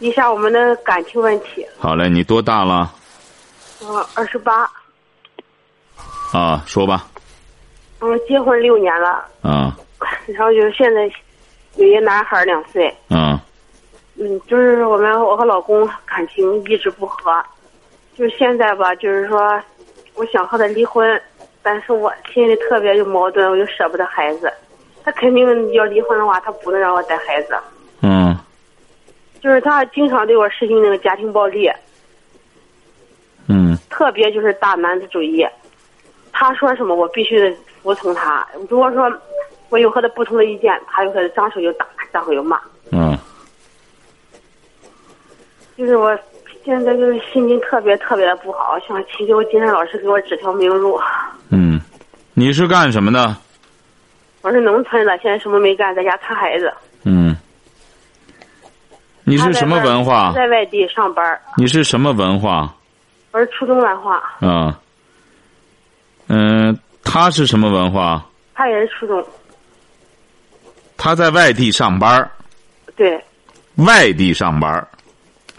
[0.00, 1.64] 一下我们的感情问题。
[1.78, 2.90] 好嘞，你多大了？
[3.80, 4.62] 我二十八。
[6.32, 7.06] 啊，说吧。
[8.00, 9.26] 嗯，结婚六年了。
[9.42, 9.76] 啊。
[10.26, 11.02] 然后就是现在
[11.76, 12.88] 有一个男孩两岁。
[13.08, 13.40] 啊。
[14.16, 17.44] 嗯，就是我们我和老公感情一直不和，
[18.16, 19.60] 就是现在吧，就是说
[20.14, 21.20] 我想和他离婚，
[21.62, 24.50] 但是我心里特别有矛盾，我又舍不得孩子。
[25.04, 27.54] 他肯定要离婚的话，他不能让我带孩子。
[28.00, 28.34] 嗯。
[29.40, 31.70] 就是他经常对我实行那个家庭暴力。
[33.48, 33.76] 嗯。
[33.88, 35.46] 特别就是大男子主义，
[36.32, 38.46] 他说什么我必须得服从他。
[38.68, 39.12] 如果说
[39.68, 42.60] 我有和他不同的意见，他就和他张手就打，张手就骂。
[42.92, 43.18] 嗯。
[45.76, 46.18] 就是我
[46.64, 51.00] 现在就是心情特别特别的不好，想请求金山老师给我指条明路。
[51.50, 51.80] 嗯，
[52.34, 53.36] 你是干什么的？
[54.42, 56.72] 我是农村的，现在什么没干，在家看孩子。
[59.30, 59.32] 嗯。
[59.32, 60.32] 你是什么文化？
[60.34, 61.40] 在外地上班。
[61.56, 62.74] 你是什么文化？
[63.32, 64.16] 我是初中文化。
[64.40, 64.78] 啊。
[66.28, 68.24] 嗯，他是什么文化？
[68.54, 69.24] 他也是初中。
[70.96, 72.30] 他在外地上班。
[72.96, 73.22] 对。
[73.76, 74.86] 外地上班。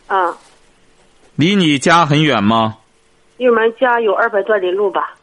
[0.08, 0.34] 嗯。
[1.36, 2.78] 离你家很远吗？
[3.38, 5.16] 离我们家有二百多里路吧。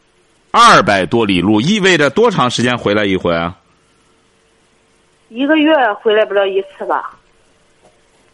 [0.50, 3.54] 二百多里路意味着多长时间回来一回啊？
[5.28, 7.14] 一个月回来不了一次吧。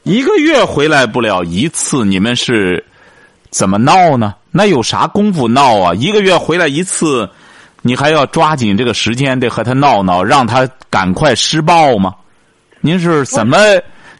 [0.05, 2.85] 一个月回来不了一次，你们是
[3.49, 4.35] 怎么闹呢？
[4.51, 5.95] 那有啥功夫闹啊？
[5.95, 7.27] 一个月回来一次，
[7.81, 12.15] 你还要抓紧这个时间得和他闹闹，让他赶快施暴吗？
[12.83, 13.57] 您是怎么？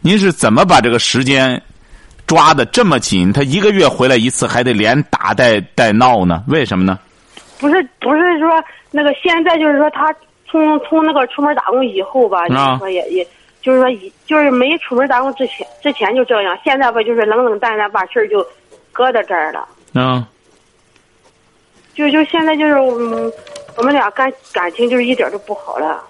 [0.01, 1.61] 您是怎么把这个时间
[2.27, 3.31] 抓的这么紧？
[3.31, 6.43] 他一个月回来一次，还得连打带带闹呢？
[6.49, 6.99] 为什么呢？
[7.61, 8.49] 不是不是说
[8.91, 10.11] 那个现在就是说他
[10.51, 13.27] 从从那个出门打工以后吧，就是说也也
[13.65, 13.89] 就是说
[14.27, 18.47] 就是没出门打工之前之前就这样，现在吧就是冷冷淡淡把事儿就
[18.93, 19.67] 搁在这儿了。
[19.95, 20.25] 嗯。
[21.95, 23.33] 就就现在就是嗯，
[23.77, 26.05] 我们俩感感情就是一点都不好了。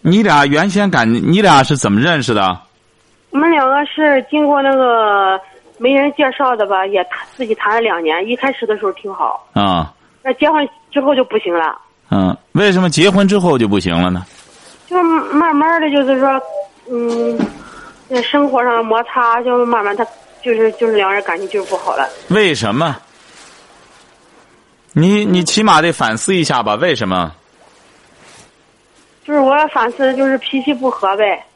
[0.00, 2.56] 你俩原先感你俩是怎么认识的？
[3.30, 5.40] 我们两个是经过那个
[5.78, 9.44] 媒人介绍的吧，也谈自己谈了两年，一开始的时候挺好。
[9.54, 9.92] 啊。
[10.22, 11.76] 那结婚之后就不行了。
[12.10, 14.24] 嗯，为什么结婚之后就不行了呢？
[14.90, 16.42] 就慢慢的就是说，
[16.90, 17.38] 嗯，
[18.08, 20.04] 在生活上摩擦，就慢慢他
[20.42, 22.08] 就是就是两人感情就是不好了。
[22.28, 22.96] 为什么？
[24.92, 26.74] 你你起码得反思一下吧？
[26.74, 27.32] 为什么？
[29.24, 31.46] 就是我反思，就是脾气不和呗。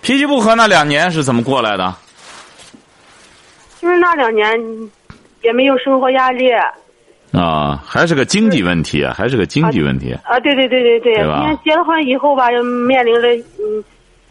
[0.00, 1.94] 脾气不和，那两年是怎么过来的？
[3.80, 4.52] 就是那两年
[5.42, 6.50] 也没有生活压力。
[7.32, 10.38] 啊，还是个经济问题啊，还是个经济问题啊！
[10.40, 13.82] 对对对对对，你看结了婚以后吧，就面临着嗯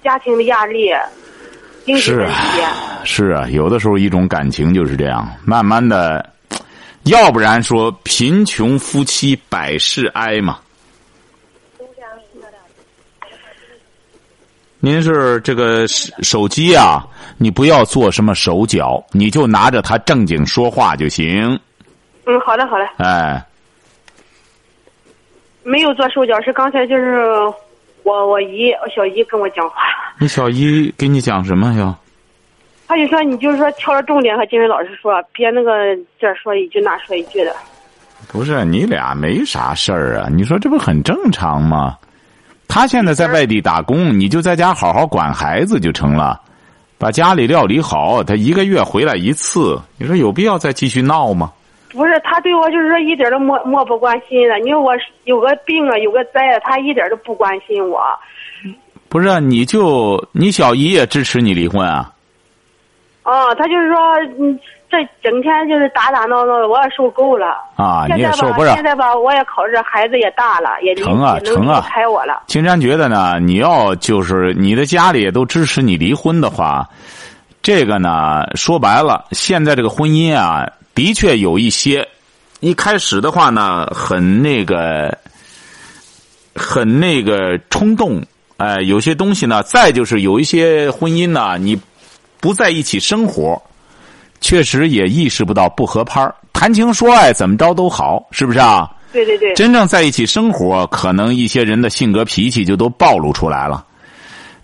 [0.04, 0.92] 家庭的压力，
[1.84, 2.34] 经济问题。
[3.04, 6.24] 是啊，有的时候一种感情就是这样，慢慢的，
[7.04, 10.60] 要不然说贫穷夫妻百事哀嘛。
[14.84, 17.06] 您是这个手机啊，
[17.38, 21.60] 你不要做什么手脚，你就拿着它正经说话就行。
[22.26, 22.88] 嗯，好的，好的。
[22.98, 23.44] 哎，
[25.64, 27.26] 没有做手脚，是刚才就是
[28.04, 29.76] 我我姨我小姨跟我讲话。
[30.20, 31.98] 你小姨给你讲什么呀？
[32.88, 37.56] 他就说，你就是说挑着重点和金文老师说，别那个这说一句那说一句的。
[38.28, 40.28] 不是，你俩没啥事儿啊？
[40.30, 41.98] 你说这不很正常吗？
[42.68, 46.40] 他现在在外地打工，你就在家好好管孩子就成了，
[46.98, 48.24] 把家里料理好。
[48.24, 51.52] 他一个月回来一次，你说有必要再继续闹吗？
[51.92, 54.56] 不是他对我就是说一点都漠漠不关心的。
[54.60, 54.94] 你说我
[55.26, 58.02] 有个病啊，有个灾啊，他一点都不关心我。
[59.10, 62.12] 不是，你就你小姨也支持你离婚啊？
[63.24, 63.98] 哦，他就是说，
[64.40, 64.58] 嗯，
[64.90, 67.58] 这整天就是打打闹闹的，我也受够了。
[67.76, 68.74] 啊，你也受不了。
[68.74, 72.44] 现在吧，我也考虑孩子也大了，也成啊，成啊，开我了。
[72.48, 76.88] 青山觉得呢，你要就是你的家里都支持你离婚的话，
[77.62, 80.68] 这个呢，说白了，现在这个婚姻啊。
[80.94, 82.06] 的确有一些，
[82.60, 85.18] 一开始的话呢，很那个，
[86.54, 88.22] 很那个冲动，
[88.58, 91.80] 哎，有些东西呢，再就是有一些婚姻呢，你
[92.42, 93.60] 不在一起生活，
[94.42, 98.92] 确实也意识不到不合拍谈情说爱怎么着都好，是不是啊？
[99.14, 103.86] 对对对，真正在一起生活，可能一些人的性格脾气就都暴露出来了。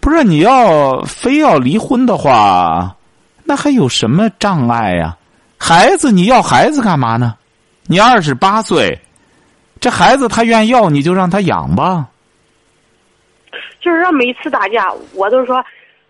[0.08, 2.96] 不是你要非要离婚的话，
[3.44, 5.18] 那还有什么障碍呀、
[5.60, 7.36] 孩子，你要孩子干嘛呢？
[7.88, 8.98] 你二十八岁，
[9.82, 12.08] 这孩子他愿意要，你就让他养吧。
[13.82, 15.62] 就是说每次打架，我都说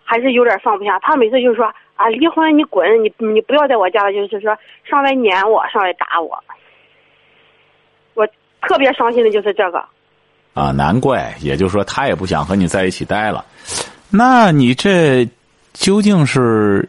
[0.04, 0.96] 还是有点放不下。
[1.00, 1.64] 他每次就是说
[1.96, 4.56] 啊，离婚你滚，你你不要在我家了，就是说
[4.88, 6.38] 上来撵我，上来打我。
[8.14, 8.24] 我
[8.62, 9.84] 特别伤心的就是这个。
[10.54, 13.44] 啊，难怪，也就是说他也不想和你在一起待了。
[14.10, 15.28] 那你这
[15.72, 16.88] 究竟是？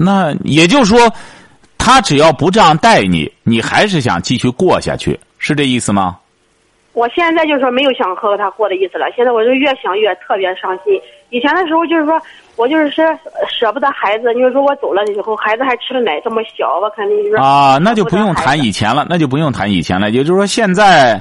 [0.00, 1.12] 那也就是说，
[1.76, 6.16] 他只要不这样待你，你还是想继续过下去，是这意思吗？
[6.92, 9.06] 我现在就是说没有想和他过的意思了。
[9.16, 11.00] 现在我就越想越特别伤心。
[11.30, 12.20] 以前的时候就是说
[12.54, 13.04] 我就是说
[13.48, 20.10] 舍不得孩子，你说说我走了以后，孩子还吃了奶这么小，我肯定就是啊，那就不用谈以前了，那就不用谈以前了。
[20.10, 21.20] 也就是说，现在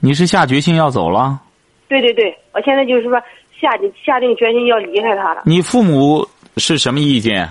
[0.00, 1.40] 你是下决心要走了？
[1.88, 3.18] 对对对，我现在就是说
[3.60, 5.42] 下定下定决心要离开他了。
[5.44, 6.26] 你父母
[6.56, 7.48] 是什么意见？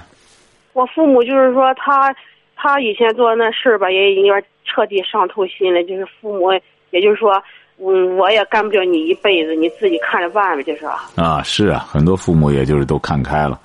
[0.74, 2.16] 我父母就是说他
[2.56, 5.84] 他以前做的那事儿吧，也有点彻底伤透心了。
[5.84, 6.52] 就是父母，
[6.92, 7.32] 也就是说，
[7.80, 10.86] 嗯，我也干不了你一辈子，你自己看着办吧，就是。
[11.16, 13.60] 啊，是啊，很多父母也就是都看开了。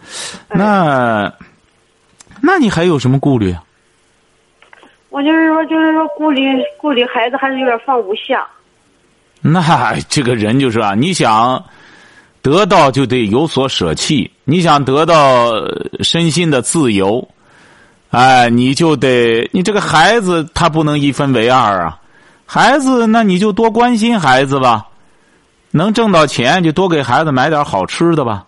[0.49, 1.33] 那，
[2.43, 3.63] 那你还有什么顾虑啊？
[5.11, 6.43] 我就是说，就是说顾虑
[6.79, 8.49] 顾虑孩子还是有点放不下。
[9.43, 9.61] 那
[10.09, 11.63] 这个人就是啊，你想
[12.43, 15.53] 得到就得有所舍弃，你想得到
[16.01, 17.29] 身心的自由，
[18.11, 22.01] 哎，你就得你这个孩子他不能一分为二啊。
[22.45, 24.87] 孩子，那你就多关心孩子吧，
[25.71, 28.45] 能挣到钱就多给孩子买点好吃的吧。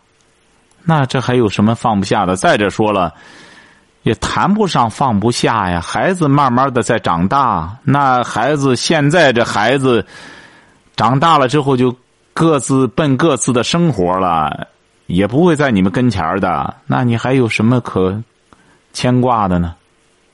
[0.82, 2.36] 那这还有什么放不下的？
[2.36, 3.14] 再者说了，
[4.02, 5.80] 也谈不上放不下呀。
[5.80, 10.04] 孩子慢慢的在长大，那孩子现在这孩子。
[10.96, 11.92] 长大了之后就
[12.34, 14.66] 各自奔各自的生活了，
[15.06, 16.74] 也不会在你们跟前儿的。
[16.86, 18.20] 那你还有什么可
[18.92, 19.74] 牵挂的呢？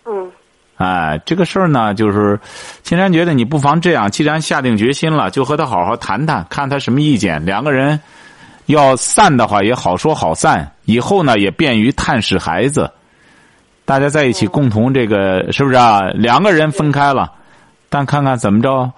[0.06, 0.32] 嗯
[0.79, 2.41] 哎，这个事儿呢，就是
[2.82, 7.44] 青山觉得你不妨这样，既然下定决心了，就和他好好谈谈，看他什么意见。
[7.44, 8.00] 两个人
[8.64, 12.91] 要散的话也好说好散，以后呢也便于探视孩子。
[13.85, 16.00] 大家在一起共同这个是不是啊？
[16.14, 17.31] 两个人分开了，
[17.91, 18.91] 但看看怎么着。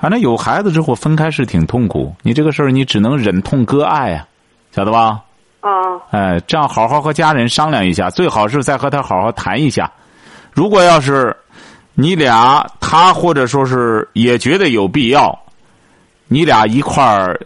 [0.00, 4.26] 反正有孩子之后分开是挺痛苦，你这个事儿你只能忍痛割爱啊，
[4.72, 5.20] 晓得吧？
[5.60, 5.70] 啊
[6.10, 9.90] 哎，这样好好和家人商量一下，最好是再和他好好谈一下。
[10.52, 11.36] 如果要是
[11.92, 15.38] 你俩他或者说是也觉得有必要，
[16.28, 17.38] 你俩一块儿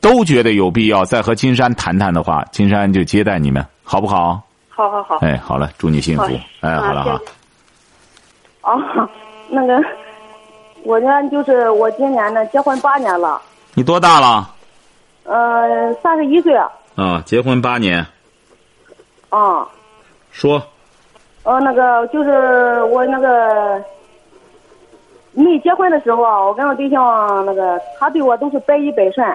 [0.00, 4.42] 都觉得有必要，再和金山谈谈的话，金山就接待你们，好不好？
[4.70, 5.16] 好好好。
[5.18, 6.30] 哎，好了，祝你幸福好。
[6.60, 9.00] 哎，好了哈啊谢谢。
[9.00, 9.08] 啊，
[9.50, 9.78] 那个，
[10.84, 13.40] 我呢就是我今年呢结婚八年了，
[13.74, 14.50] 你多大了？
[15.24, 16.54] 呃，三十一岁，
[16.94, 18.06] 啊，结婚八年。
[19.30, 19.66] 啊，
[20.30, 20.62] 说，
[21.42, 23.82] 呃，那个就是我那个
[25.32, 29.26] 没结婚的时候啊，我跟我对象那个他对我都是百依百顺，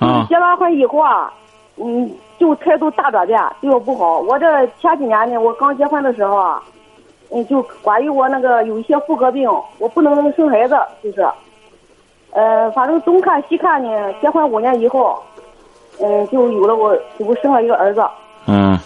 [0.00, 1.32] 就是啊结完婚以后啊，
[1.76, 2.10] 嗯，
[2.40, 4.18] 就态度大转变，对我不好。
[4.18, 6.60] 我这前几年呢，我刚结婚的时候啊，
[7.30, 11.26] 嗯，就关于我那个有一些妇科病，我不能生孩子，就是，
[12.32, 15.20] 呃，反正东看西看呢，结婚五年以后，
[16.00, 18.04] 嗯，就有了我，就生了一个儿子。
[18.46, 18.78] 嗯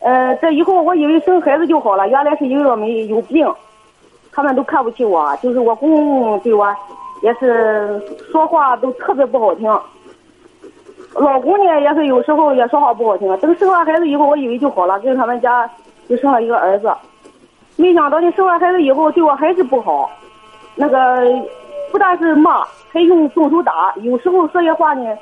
[0.00, 3.50] 呃，这以后我以为生孩子就好了，原来是因为我没有病，
[4.32, 6.66] 他们都看不起我，就是我公公对我
[7.22, 9.70] 也是说话都特别不好听。
[11.14, 15.70] 老公呢也是有时候也说话不好听，等生完孩子以后，我以为就好了，跟他们家
[16.08, 16.92] 就生了一个儿子，
[17.76, 20.10] 没想到你生完孩子以后对我还是不好，
[20.76, 21.22] 那个
[21.90, 25.16] 不但是骂，还用动手打，有时候说些话呢，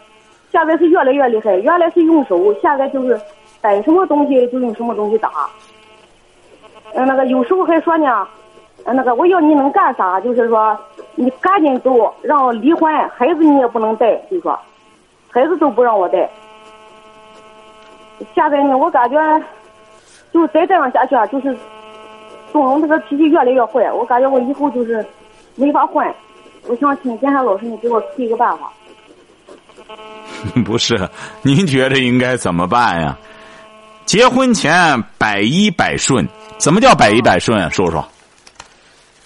[0.50, 3.18] 现在是越来越厉害，原来是用手，现在就是
[3.60, 5.30] 逮什么东西就用什么东西打。
[6.94, 8.28] 嗯，那个有时候还说呢，
[8.84, 10.20] 那个我要你能干啥？
[10.20, 10.78] 就是说
[11.14, 14.58] 你赶紧走，让我离婚，孩子你也不能带，就说
[15.30, 16.28] 孩子都不让我带。
[18.34, 19.42] 现在呢，我感觉
[20.32, 21.56] 就再这样下去啊，就是
[22.52, 25.04] 东龙这个脾气越来越坏，我感觉我以后就是
[25.54, 26.06] 没法混。
[26.68, 28.70] 我想请金山老师你给我出一个办法。
[30.64, 31.08] 不是，
[31.42, 33.16] 您觉得应该怎么办呀？
[34.04, 36.26] 结婚前百依百顺，
[36.58, 37.68] 怎么叫百依百顺啊？
[37.70, 38.04] 说说，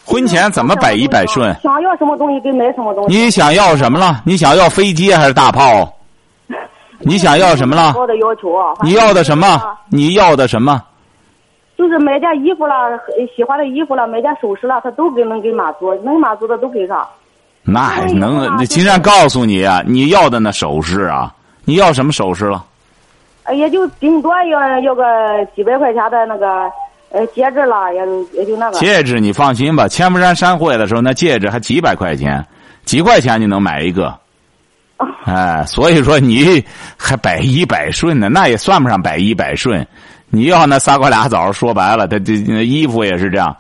[0.05, 1.55] 婚前怎么百依百顺？
[1.63, 3.17] 想要什么东西给买什么东西。
[3.17, 4.23] 你想要什么了？
[4.25, 5.93] 你想要飞机还是大炮？
[7.01, 7.93] 你想要什么了？
[7.97, 8.73] 高的要求啊。
[8.83, 9.61] 你要的什么？
[9.89, 10.83] 你要的什么？
[11.77, 12.75] 就是买件衣服了，
[13.37, 17.07] 喜欢的衣服了，买件首饰了，他都给能给满足，能满足的都给上。
[17.63, 18.37] 那还能？
[18.37, 22.65] 妈那金山告诉你啊，你要的那首饰啊，你要什么首饰了？
[23.45, 25.05] 呃也就顶多要要个
[25.55, 26.71] 几百块钱的那个
[27.11, 28.01] 呃戒指了，也
[28.33, 28.79] 也就那个。
[28.79, 32.45] 戒指你放心吧，千佛山山会的时候，那戒指还几百块钱，
[32.85, 34.13] 几块钱就能买一个。
[35.27, 36.65] 哎，所以说你
[36.97, 39.87] 还百依百顺呢，那也算不上百依百顺。
[40.29, 43.55] 你要那仨瓜俩枣，说白了，他这衣服也是这样，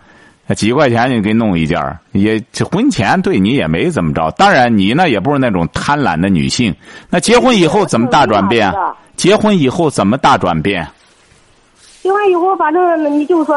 [0.57, 4.31] 几块钱就给弄一件儿也这婚前对你也没怎么着。
[4.33, 6.75] 当然，你呢也不是那种贪婪的女性。
[7.11, 8.73] 那结婚以后怎么大转变？
[9.17, 10.87] 结婚以后怎么大转变？
[12.03, 13.57] 结婚以后，反正你就说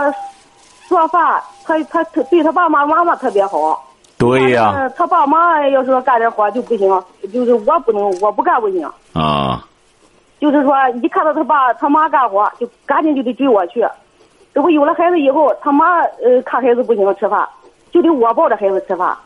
[0.87, 3.85] 做饭，他他他对他爸爸妈妈特别好。
[4.19, 6.87] 对呀、呃他爸妈要是说干点活就不行，
[7.33, 8.87] 就是我不能，我不干不行。
[9.13, 9.65] 啊。
[10.39, 13.85] 就是说，一看到他爸他妈干活，就赶紧就得追我去。
[14.53, 17.47] 这不有了孩子以后，他妈呃看孩子不行吃饭，
[17.91, 19.17] 就得我抱着孩子吃饭。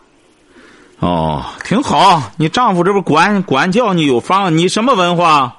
[1.00, 2.22] 哦，挺好。
[2.38, 5.56] 你丈夫这不管管教你有方，你什么文化？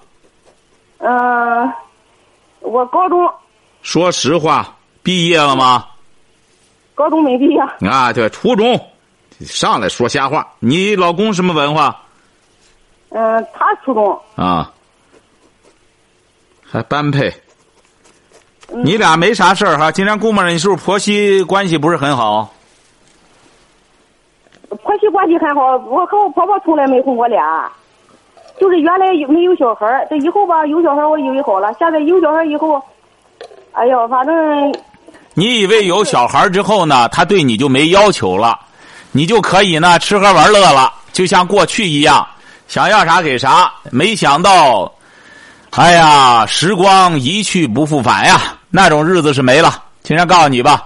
[0.98, 1.72] 嗯、
[2.60, 3.28] 我高中
[3.82, 5.86] 说实话，毕业了吗？
[6.94, 8.80] 高中没毕业，啊，对，初中，
[9.44, 10.46] 上来说瞎话。
[10.58, 12.00] 你老公什么文化？
[13.10, 14.72] 嗯、他初中，啊，
[16.62, 17.28] 还般配。
[18.72, 19.92] 嗯你俩没啥事儿哈？
[19.92, 22.52] 今天估摸着你是不是婆媳关系不是很好？
[24.82, 27.40] 婆媳关系很好，我和我婆婆从来没红过脸，
[28.58, 32.82] 就是原来有没有小孩儿，这以后吧有小孩儿我以为好了，现在有小孩儿以后，
[33.72, 34.74] 哎呦，反正
[35.34, 38.58] 你以为有小孩之后呢，他对你就没要求了，
[39.16, 42.26] 你就可以呢吃喝玩乐了，就像过去一样，
[42.66, 43.72] 想要啥给啥。
[43.92, 44.92] 没想到，
[45.70, 48.40] 哎呀，时光一去不复返呀，
[48.70, 49.80] 那种日子是没了。
[50.02, 50.82] 今天告诉你吧，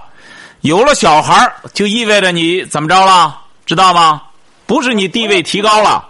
[0.61, 4.21] 有了小孩就意味着你怎么着了，知道吗？
[4.67, 6.05] 不是你地位提高了，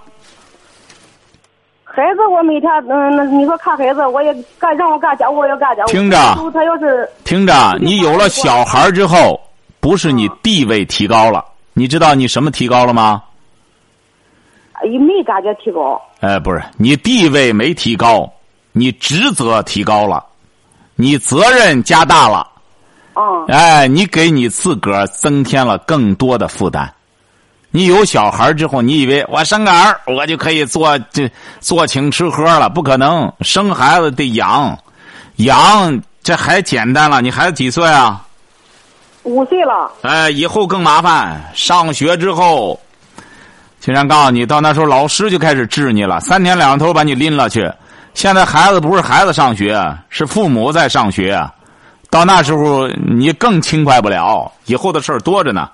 [1.86, 5.88] 孩子我每天嗯，那你说看孩子，我也干让我干家务我也干家务。
[5.88, 6.18] 听着
[6.54, 9.40] 他要是听着，你有了小孩之后，
[9.80, 13.24] 不是你地位提高了，你知道你什么提高了吗？
[14.82, 18.32] 哎没感觉提高，哎，不是，你地位没提高，
[18.72, 20.24] 你职责提高了，
[20.96, 22.48] 你责任加大了，
[23.14, 26.90] 嗯，哎，你给你自个儿增添了更多的负担。
[27.72, 32.70] 你有小孩之后，你以为我生个儿，我就可以做这做请吃喝了？
[32.70, 34.80] 不可能，生孩子得养，
[35.36, 37.22] 养这还简单了。
[37.22, 38.26] 你孩子几岁啊？
[39.24, 41.40] 五岁了，哎，以后更麻烦。
[41.54, 42.80] 上学之后，
[43.80, 47.72] 竟然告诉你，到那时候老师就开始治你了，三天两头把你拎了去。
[48.14, 51.40] 现在孩子不是孩子上学，是父母在上学。
[52.10, 55.70] 到那时候你更轻快不了，以后的事儿多着呢。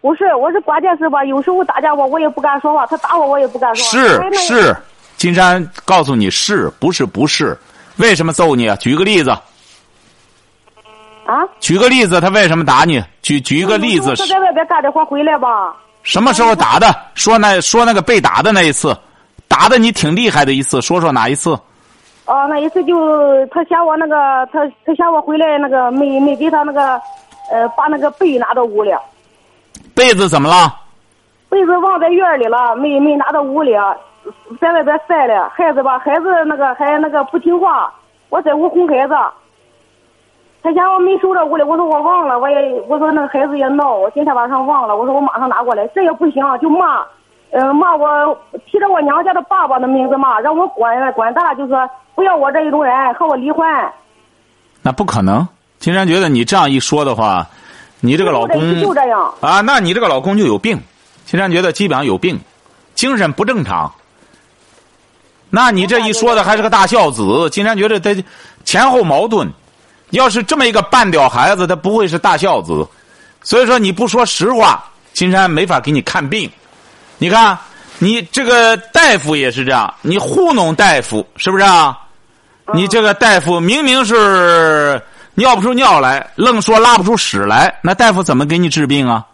[0.00, 4.30] 不是，我是关键是吧，有时候打架我我也不敢说话，他打我我也不敢说话。
[4.32, 4.76] 是是，
[5.16, 7.56] 金山告诉你是不是不是？
[7.96, 8.74] 为什么揍你啊？
[8.76, 9.36] 举个例子，
[11.30, 13.00] 啊，举个例子，他为什么打你？
[13.22, 15.72] 举举一个例子他在外边干点活回来吧，
[16.02, 16.92] 什么时候打的？
[17.14, 18.96] 说那说那个被打的那一次，
[19.46, 21.50] 打的你挺厉害的一次，说说哪一次？
[22.24, 27.00] 哦，那一次就他嫌我那个他他嫌我回来那个没没给他那个
[27.52, 28.90] 呃把那个被拿到屋里，
[29.94, 30.74] 被子怎么了？
[31.48, 33.72] 被子忘在院里了，没没拿到屋里，
[34.60, 35.48] 在外边晒了。
[35.50, 37.92] 孩子吧，孩子那个还那个不听话，
[38.30, 39.14] 我在屋哄孩子。
[40.62, 47.02] 他嫌我没收着屋里，我说我忘了，我也我说那个孩子也闹，我今天晚上忘了，我说我马上拿过来，这也不行，就骂，
[47.52, 53.66] 嗯、骂我提着我娘家的爸爸的名字骂，让我滚滚大，就说不要我这一种人，和我离婚。
[54.82, 55.48] 那不可能。
[55.78, 57.46] 金山觉得你这样一说的话，
[58.00, 60.78] 你这个老公就这样，啊，那你这个老公就有病。
[61.24, 62.38] 金山觉得基本上有病，
[62.94, 63.90] 精神不正常。
[65.48, 68.22] 那你这一说的还是个大孝子，金山觉得他
[68.64, 69.50] 前后矛盾。
[70.10, 72.86] 要是这么一个半吊孩子，他不会是大孝子。
[73.42, 76.50] 所以说你不说实话，金山没法给你看病。
[77.18, 77.58] 你看，
[77.98, 81.98] 你这个大夫也是这样，你糊弄大夫是不是啊？
[82.72, 85.02] 你这个大夫明明是
[85.34, 89.26] 尿不出尿来，愣说拉不出屎来，那大夫怎么给你治病啊？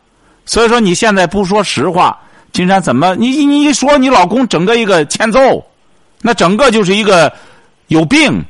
[0.46, 2.18] 所以说你现在不说实话，
[2.52, 5.64] 金山怎么你你一说你老公整个一个欠揍，
[6.22, 7.32] 那整个就是一个
[7.88, 8.44] 有病，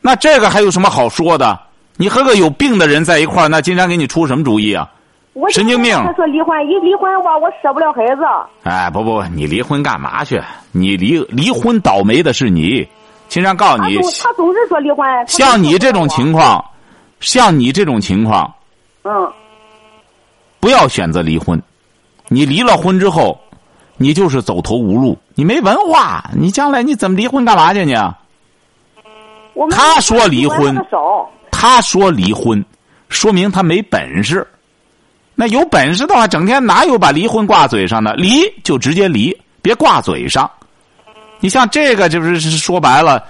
[0.00, 1.58] 那这个还有什么好说的？
[1.98, 4.88] 你和个有病的人在一块儿，那金山给你出什么主意啊？
[5.34, 8.22] 我神经病他说离婚，一离婚吧，我舍不了孩子。
[8.62, 10.40] 哎，不不，你离婚干嘛去？
[10.72, 12.86] 你离离婚倒霉的是你。
[13.28, 15.06] 金山告诉你他，总是说离婚。
[15.26, 16.64] 像你这种情况，
[17.20, 18.52] 像你这种情况，
[19.04, 19.32] 嗯
[20.60, 21.60] 不要选择离婚。
[22.28, 23.38] 你离了婚之后，
[23.96, 27.94] 你就是走投无路，你没文化，你将来你怎么离婚干嘛去你？
[29.70, 30.74] 他说离婚
[31.60, 32.64] 他说离婚，
[33.08, 34.46] 说明他没本事。
[35.34, 38.14] 那有本事的话，整天哪有把离婚挂嘴上的？
[38.14, 40.48] 离就直接离，别挂嘴上。
[41.40, 43.24] 你像这个，就是说白了，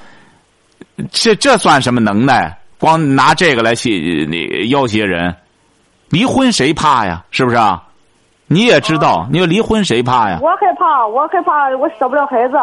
[1.11, 2.55] 这这算什么能耐？
[2.79, 3.89] 光拿这个来挟
[4.27, 5.35] 你要挟人，
[6.11, 7.25] 离婚谁怕呀？
[7.31, 7.83] 是不是啊？
[8.47, 10.39] 你也知道，你说离婚谁怕呀？
[10.43, 12.59] 我害怕，我害怕，我舍不了孩子。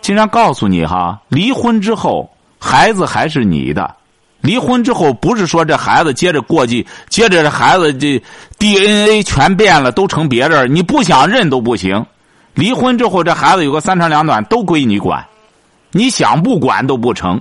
[0.00, 3.96] 经常告诉你哈，离婚之后孩子还是你的。
[4.40, 8.22] 离婚之后不是说这孩子接着过继，接着这孩子这
[8.58, 12.04] DNA 全变了，都成别人，你不想认都不行。
[12.54, 15.24] 离婚之后这孩子有个三长两短都归你管，
[15.90, 17.40] 你想不管都不成。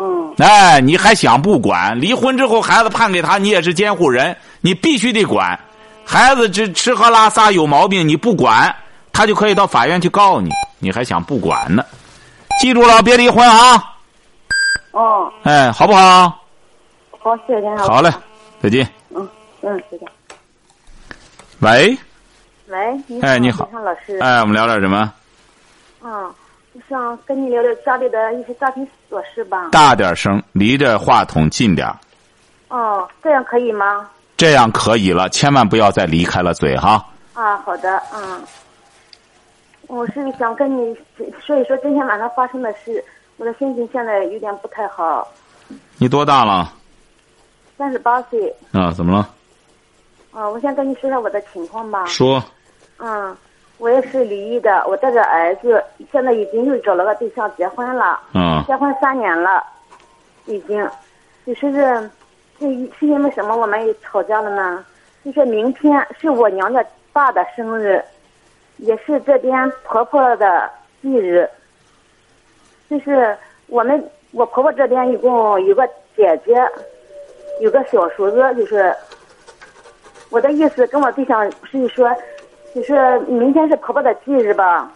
[0.00, 2.00] 嗯哎，你还想不管？
[2.00, 5.58] 离婚之后孩子判给他，你也是监护人，你必须得管。
[6.04, 8.72] 孩子这吃喝拉撒有毛病，你不管，
[9.12, 11.84] 他就可以到法院去告你，你还想不管呢？
[12.60, 13.96] 记住了，别离婚啊！
[14.98, 16.42] 哦，哎，好不好？
[17.20, 17.78] 好，谢谢您。
[17.78, 18.10] 好嘞，
[18.60, 18.84] 再见。
[19.10, 19.28] 嗯
[19.62, 20.08] 嗯，再见。
[21.60, 21.96] 喂，
[22.66, 24.18] 喂，你哎你好老师。
[24.18, 25.12] 哎，我们聊点什么？
[26.02, 26.34] 嗯，
[26.72, 29.68] 我想跟你聊聊家里的一些家庭琐事吧。
[29.70, 31.96] 大点声，离着话筒近点儿
[32.66, 34.10] 哦，这样可以吗？
[34.36, 35.28] 这样可以了。
[35.28, 37.06] 千万不要再离开了嘴哈。
[37.34, 38.42] 啊，好的，嗯。
[39.86, 40.92] 我是想跟你
[41.40, 43.02] 说一说今天晚上发生的事。
[43.38, 45.26] 我的心情现在有点不太好，
[45.96, 46.72] 你多大了？
[47.76, 48.52] 三十八岁。
[48.72, 49.28] 啊，怎么了？
[50.32, 52.04] 啊，我先跟你说说我的情况吧。
[52.06, 52.42] 说。
[52.98, 53.36] 嗯，
[53.78, 55.80] 我也是离异的，我带着儿子，
[56.10, 58.20] 现在已经又找了个对象结婚了。
[58.34, 59.64] 嗯结婚三年了，
[60.46, 60.84] 已经，
[61.46, 62.02] 就是这，
[62.58, 64.84] 是是因为什么我们也吵架了呢？
[65.24, 68.04] 就是明天是我娘家爸的生日，
[68.78, 70.68] 也是这边婆婆的
[71.00, 71.48] 忌日。
[72.88, 76.56] 就是我们我婆婆这边一共有个姐姐，
[77.60, 78.94] 有个小叔子，就是
[80.30, 82.10] 我的意思跟我对象是说，
[82.74, 84.90] 就是明天是婆婆的忌日吧。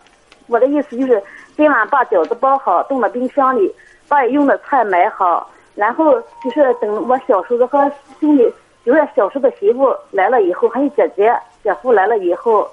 [0.48, 1.22] 我的意思就是
[1.56, 3.74] 今晚把饺子包好，冻到冰箱里，
[4.08, 7.78] 把用的菜买好，然后就是等我小叔子和
[8.20, 12.68] 兄弟，就是小叔子媳妇来了以后，还有姐姐、姐夫来了以后，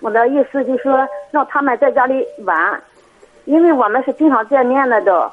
[0.00, 2.82] 我的意思就是说让他们在家里玩。
[3.44, 5.30] 因为我们是经常见面的都，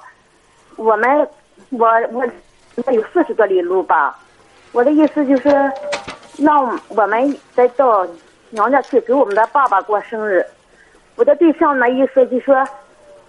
[0.78, 1.28] 我们
[1.70, 2.26] 我我
[2.76, 4.18] 那有四十多里路吧，
[4.72, 5.50] 我的意思就是
[6.38, 8.08] 让我们再到
[8.50, 10.44] 娘家去给我们的爸爸过生日。
[11.16, 12.68] 我的对象呢意思就说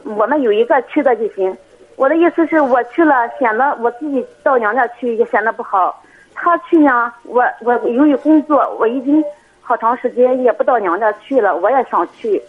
[0.05, 1.57] 我们有一个去的就行。
[1.97, 6.03] 我的意思是我去了显得我自己到娘家去也显得不好，
[6.35, 9.23] 他去呢我我由于工作我已经
[9.61, 12.43] 好长时间也不到娘家去了，我也想去。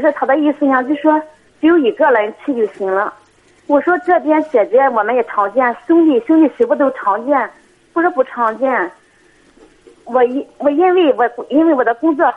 [0.00, 1.20] 可是他的意思呢，就说
[1.60, 3.12] 只有一个人去就行了。
[3.66, 7.50] 我说这边姐姐我们也常见，兄弟兄弟媳妇都常见。
[7.92, 8.92] 不是不常见。
[10.04, 12.32] 我因我因为我因为我的工作，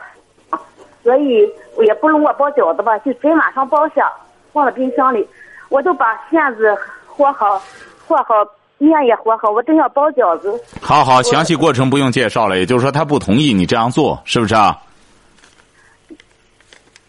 [1.04, 4.10] 所以我也不容我包饺子吧，就今晚上包下，
[4.52, 5.24] 放到冰箱里。
[5.68, 7.62] 我都把馅子和好，
[8.08, 8.34] 和好
[8.78, 10.60] 面也和好，我正要包饺子。
[10.80, 12.58] 好好，详细过程不用介绍了。
[12.58, 14.76] 也就是说，他不同意你这样做，是不是啊？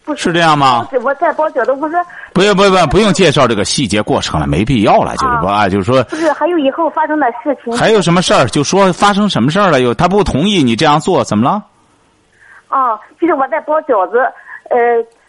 [0.04, 0.86] 不是这样吗？
[0.92, 1.98] 我我在包饺子，我说
[2.32, 7.74] 不用不用不用介绍这个细节过程了，没必要了，就是说啊，就是说不是还有以后发生的事情。
[7.76, 9.80] 还有什么事儿，就说发生什么事儿了？
[9.80, 11.64] 又他不同意你这样做，怎么了？
[12.68, 14.18] 哦，就是我在包饺子，
[14.68, 14.76] 呃，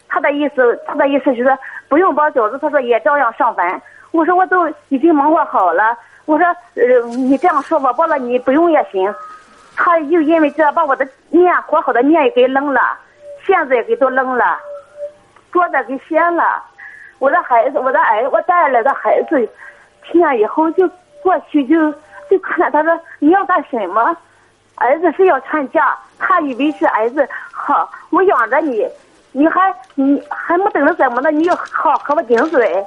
[0.08, 1.56] 他的意思，他的意思就是
[1.88, 3.64] 不用包饺子，他说也照样上坟。
[4.10, 9.14] 我说我都已经忙活好了，我说呃，你这样说我包了，你不用也行。
[9.74, 12.80] 他又因为这把我的面和好的面也给扔了，
[13.46, 14.58] 馅子也给都扔了，
[15.52, 16.62] 桌子给掀了。
[17.18, 19.48] 我的孩子，我的儿，我带来的孩子，
[20.02, 20.86] 听了以后就
[21.22, 21.90] 过去就
[22.28, 24.16] 就看他说你要干什么？
[24.74, 28.86] 儿子是要劝架，他以为是儿子好，我养着你，
[29.32, 32.84] 你还你还没等着怎么的，你又好和我顶嘴，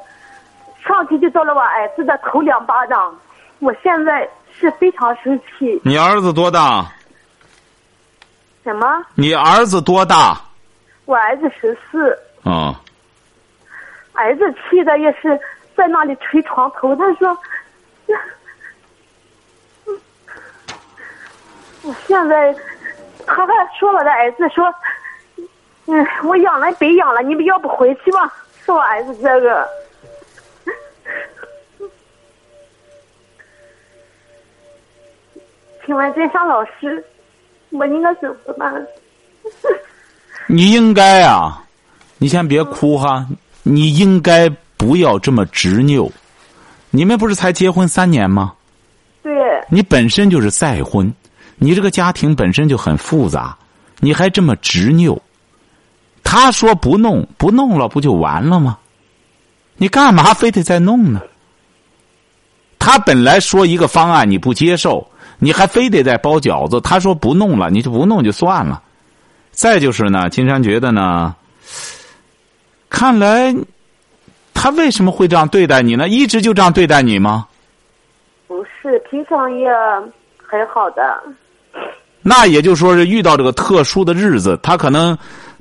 [0.86, 3.18] 上去就到了我儿子的头两巴掌，
[3.58, 5.82] 我现在是非常生气。
[5.84, 6.86] 你儿子多大？
[8.64, 9.04] 什么？
[9.16, 10.38] 你儿子多大？
[11.10, 12.72] 我儿子十四，嗯，
[14.14, 15.40] 儿子气的也是
[15.76, 17.36] 在那里捶床头，他说。
[21.82, 22.54] 我现在，
[23.26, 24.72] 他还说我的儿子说，
[25.88, 28.32] 嗯，我养了别养了，你们要不回去吧？
[28.64, 29.68] 说我儿子这个，
[35.84, 37.04] 请问这上老师，
[37.72, 38.88] 我应该怎么办？
[40.52, 41.64] 你应该啊，
[42.18, 43.24] 你先别哭哈，
[43.62, 46.12] 你应该不要这么执拗。
[46.90, 48.54] 你们不是才结婚三年吗？
[49.22, 49.32] 对，
[49.70, 51.14] 你本身就是再婚，
[51.58, 53.56] 你这个家庭本身就很复杂，
[54.00, 55.22] 你还这么执拗。
[56.24, 58.80] 他说不弄，不弄了，不就完了吗？
[59.78, 61.22] 你干嘛非得再弄呢？
[62.80, 65.08] 他本来说一个方案你不接受，
[65.38, 66.82] 你还非得再包饺子。
[66.82, 68.82] 他说不弄了，你就不弄就算了。
[69.60, 71.36] 再就是呢，金山觉得呢，
[72.90, 73.54] 看来
[74.54, 76.08] 他为什么会这样对待你呢？
[76.08, 77.46] 一直就这样对待你吗？
[78.48, 79.70] 不是，平常也
[80.38, 81.22] 很好的。
[82.22, 85.18] 那也就说是遇到这个特殊的日子，他可能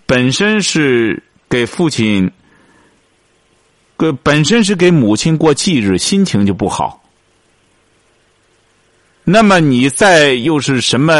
[0.06, 2.30] 本身是给父亲，
[3.96, 7.02] 个本身是给母亲过忌日，心情就不好。
[9.24, 11.12] 那么你再又是什么？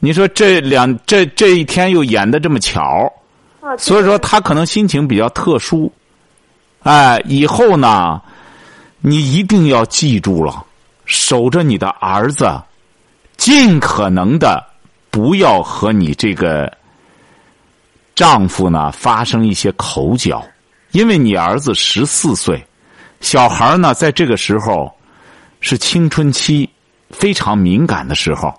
[0.00, 3.12] 你说这两这这一天又演的这么巧，
[3.60, 5.92] 啊，所以说他可能心情比较特殊。
[6.84, 8.22] 哎，以后呢，
[9.00, 10.64] 你一定要记住了，
[11.04, 12.48] 守着你的儿子，
[13.36, 14.64] 尽可能的
[15.10, 16.72] 不要和你这个
[18.14, 20.46] 丈夫呢发生一些口角，
[20.92, 22.64] 因为你儿子十四岁，
[23.20, 24.90] 小孩呢在这个时候
[25.60, 26.70] 是青春期，
[27.10, 28.54] 非常敏感的时候，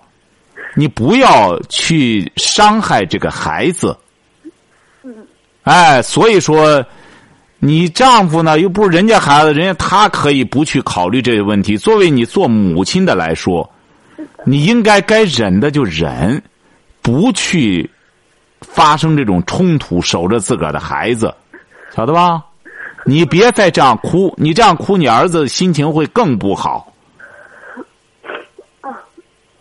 [0.80, 3.98] 你不要去伤害这个孩子。
[5.64, 6.82] 哎，所以说，
[7.60, 11.76] 你丈夫呢又不是人家孩子，人家他可以不去考虑这些问题。
[11.76, 13.70] 作为你做母亲的来说，
[14.46, 16.42] 你应该该忍的就忍，
[17.02, 17.90] 不去
[18.62, 21.36] 发生这种冲突，守着自个儿的孩子，
[21.94, 22.42] 晓得吧？
[23.04, 26.94] 你别再这样哭，你这样哭，你儿子心情会更不好。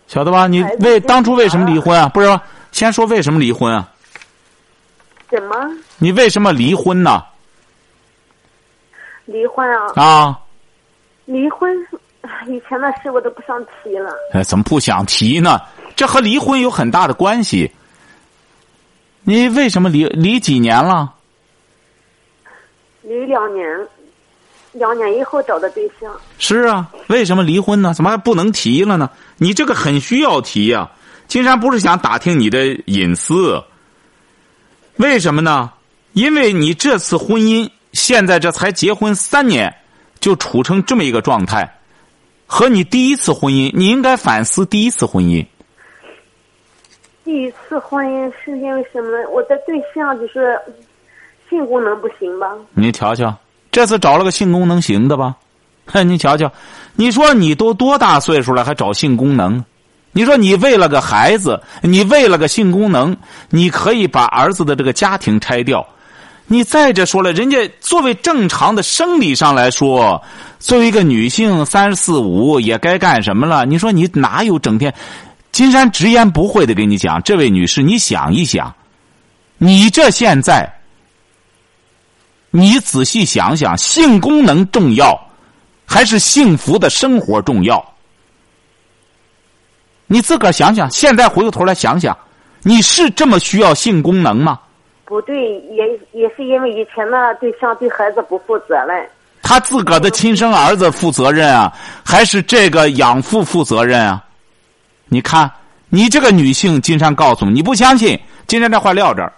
[0.09, 0.47] 晓得吧？
[0.47, 2.09] 你为当初为什么离婚啊？
[2.09, 2.39] 不是，
[2.71, 3.87] 先说为什么离婚啊？
[5.29, 5.55] 怎么
[5.99, 7.23] 你为什么离婚呢？
[9.25, 9.93] 离婚啊？
[10.01, 10.39] 啊？
[11.25, 11.71] 离婚，
[12.47, 14.11] 以前的事我都不想提了。
[14.33, 15.61] 哎，怎么不想提呢？
[15.95, 17.71] 这和离婚有很大的关系。
[19.21, 21.13] 你为什么离离几年了？
[23.03, 23.87] 离两年，
[24.79, 26.11] 两年以后找的对象。
[26.39, 27.93] 是啊，为什么离婚呢？
[27.93, 29.09] 怎么还不能提了呢？
[29.37, 30.89] 你这个很需要提呀、
[31.27, 33.63] 金山不是想打听你的隐私，
[34.95, 35.71] 为什么呢？
[36.13, 39.75] 因为你这次婚姻现在这才结婚三年，
[40.19, 41.79] 就处成这么一个状态，
[42.47, 45.45] 和你第一次婚姻，你应该反思第一次婚姻。
[47.23, 49.29] 第一次婚姻是因为什么呢？
[49.29, 50.59] 我的对象就是
[51.47, 52.51] 性功能不行吧？
[52.73, 53.35] 你瞧瞧，
[53.71, 55.35] 这次找了个性功能行的吧？
[55.85, 56.51] 哼， 你瞧瞧，
[56.95, 59.63] 你说你都多大岁数了，还找性功能？
[60.11, 63.15] 你说你为了个孩子，你为了个性功能，
[63.49, 65.85] 你可以把儿子的这个家庭拆掉。
[66.47, 70.19] 你再者说了，人家作为正常的生理上来说，
[70.57, 73.67] 作为一个女性，三十四五也该干什么了？
[73.67, 74.91] 你说你哪有整天？
[75.51, 78.73] 金山直言不讳的给你讲，这位女士，你想一想，
[79.59, 80.78] 你这现在。
[82.51, 85.19] 你仔细想想，性功能重要，
[85.85, 87.83] 还是幸福的生活重要？
[90.07, 92.17] 你自个儿想想，现在回过头来想想，
[92.63, 94.59] 你是这么需要性功能吗？
[95.05, 99.07] 不对，也也是因为以前的对象对孩子不负责任。
[99.41, 101.71] 他自个儿的亲生儿子负责任啊，
[102.03, 104.23] 还是这个养父负责任啊？
[105.05, 105.49] 你看，
[105.89, 109.33] 你这个女性，金山告诉你，你不相信，金山这话撂这儿，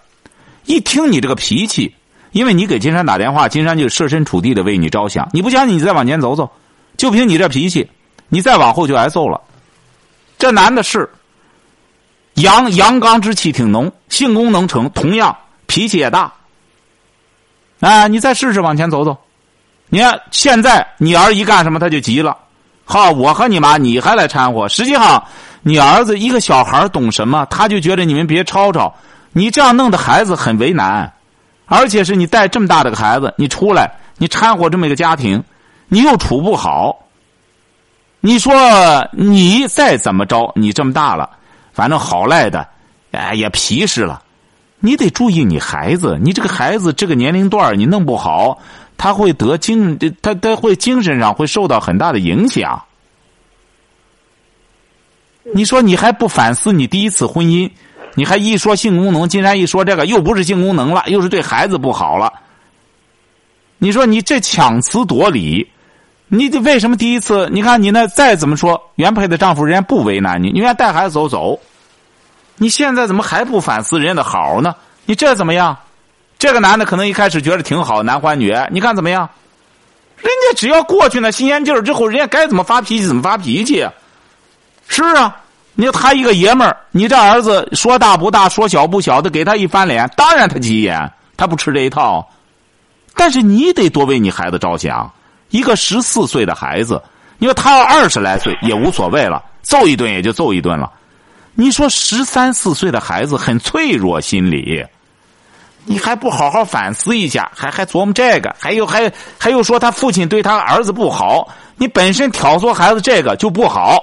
[0.66, 1.94] 一听你这个脾气，
[2.32, 5.28] 因为你给金山打电话，金山就设身处地的为你着想。
[5.34, 6.50] 你不相信，你再往前走走，
[6.98, 7.90] 就凭你这脾气，
[8.30, 9.40] 你再往后就挨揍了。
[10.38, 11.10] 这男的是
[12.36, 15.36] 阳阳刚之气挺浓，性功能成，同样
[15.68, 16.32] 脾气也大。
[17.80, 19.18] 啊，你再试试往前走走。
[19.90, 22.38] 你看现在你儿一干什么他就急了，
[22.86, 24.70] 好，我和你妈你还来掺和。
[24.70, 25.22] 实际上，
[25.62, 27.46] 你儿子一个小孩懂什么？
[27.50, 28.96] 他就觉得你们别吵吵，
[29.34, 31.12] 你这样弄得孩子很为难，
[31.74, 35.42] 而且是你带这么大的个孩子，你出来你掺和这么一个家庭，
[35.88, 37.08] 你又处不好。
[38.20, 38.54] 你说
[39.14, 41.30] 你再怎么着，你这么大了，
[41.72, 42.68] 反正好赖的，
[43.12, 44.22] 哎也皮实了。
[44.82, 48.60] 你得注意你孩子，你这个孩子这个年龄段你弄不好，
[48.98, 52.84] 他会得精，他他会精神上会受到很大的影响。
[55.56, 57.72] 你说你还不反思你第一次婚姻，
[58.14, 62.32] 你还一说性功能，金山一说这个又不是性功能了，又是对孩子不好了。
[63.78, 65.68] 你说你这强词夺理，
[66.28, 67.50] 你这为什么第一次？
[67.52, 71.60] 你看你那再怎么说，原配的丈夫人家不为难你，你愿带孩子走走。
[72.58, 74.76] 你现在怎么还不反思人家的好呢？
[75.06, 75.76] 你这怎么样？
[76.38, 79.28] 这个男的可能一开始觉得挺好，男欢女爱，你看怎么样？
[80.18, 83.88] 人家只要过去那新鲜劲儿之后，人家该怎么发脾气怎么发脾气。
[84.88, 85.41] 是啊，
[85.82, 92.24] 你说他一个爷们儿，你这儿子说大不大，说小不小的，给他一翻脸，当然他急眼，他不吃这一套。
[93.16, 95.12] 但是你得多为你孩子着想。
[95.50, 97.02] 一个十四岁的孩子，
[97.40, 100.88] 你说他要二十来岁也无所谓了，揍一顿也就揍一顿了。
[101.56, 104.86] 你说十三四岁的孩子很脆弱，心理，
[105.86, 113.98] 你还不好好反思一下，还还琢磨这个，还有还还有说他父亲对他儿子不好，你本身挑唆孩子这个就不好。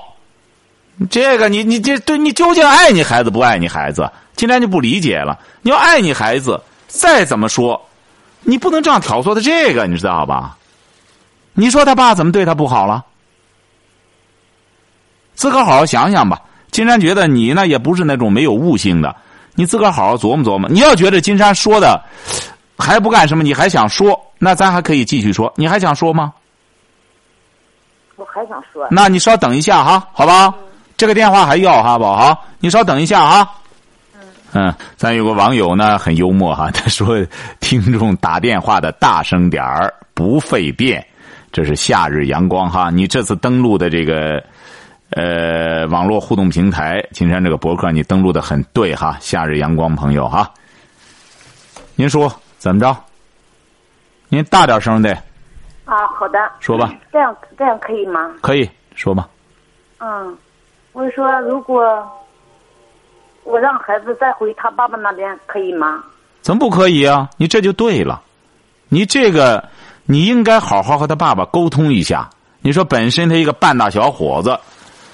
[1.11, 4.11] 这个你你这对你究竟爱你孩子不爱你孩子？
[4.35, 5.39] 今天就不理解了。
[5.63, 7.81] 你要爱你孩子，再怎么说，
[8.43, 10.57] 你不能这样挑唆的这个，你知道吧？
[11.55, 13.05] 你说他爸怎么对他不好了？
[15.35, 16.41] 自个儿好好想想吧。
[16.71, 19.15] 金山觉得你呢也不是那种没有悟性的，
[19.55, 20.69] 你自个儿好好琢磨琢磨。
[20.69, 22.01] 你要觉得金山说的
[22.77, 25.53] 还不干什么，你还想说，那咱还可以继续说。
[25.57, 26.33] 你还想说吗？
[28.17, 28.87] 我还想说。
[28.91, 30.55] 那你稍等一下哈，好吧？
[30.99, 33.49] 这个电话还要哈，宝哈，你稍等一下啊。
[34.53, 37.25] 嗯，咱有个网友呢很幽默哈，他说
[37.61, 41.07] 听众打电话的大声点儿，不费电。
[41.53, 44.43] 这是夏日阳光哈，你这次登录的这个
[45.11, 49.17] 呃网络互动平台，金山这个博客，你登录的很对哈。
[49.21, 50.51] 夏日阳光朋友哈，
[51.95, 52.97] 您说怎么着？
[54.29, 55.13] 您大点声的。
[55.85, 56.39] 啊，好的。
[56.59, 56.93] 说吧。
[57.13, 58.33] 这样这样可以吗？
[58.43, 59.29] 可以说吧。
[60.01, 60.37] 嗯，
[60.99, 62.05] 我说，如果
[63.45, 66.03] 我让孩子再回他爸爸那边，可以吗？
[66.43, 67.31] 怎么不可以啊？
[67.37, 68.21] 你这就对了，
[68.89, 69.63] 你这个。
[70.11, 72.31] 你应该好好和他爸爸沟通一下。
[72.63, 74.59] 你说本身他一个半大小伙子，